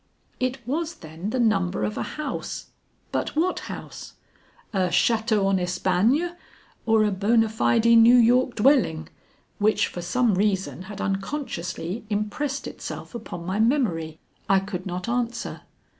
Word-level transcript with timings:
It 0.39 0.57
was, 0.67 0.95
then, 0.95 1.29
the 1.29 1.39
number 1.39 1.83
of 1.83 1.95
a 1.95 2.01
house; 2.17 2.71
but 3.11 3.35
what 3.35 3.59
house? 3.69 4.15
a 4.73 4.89
chateau 4.91 5.47
en 5.51 5.59
Espagne 5.59 6.31
or 6.87 7.03
a 7.03 7.11
bona 7.11 7.47
fide 7.47 7.85
New 7.85 8.15
York 8.15 8.55
dwelling, 8.55 9.09
which 9.59 9.85
for 9.85 10.01
some 10.01 10.33
reason 10.33 10.81
had 10.89 10.99
unconsciously 11.01 12.03
impressed 12.09 12.65
itself 12.65 13.13
upon 13.13 13.45
my 13.45 13.59
memory? 13.59 14.19
I 14.49 14.59
could 14.59 14.87
not 14.87 15.07
answer. 15.07 15.61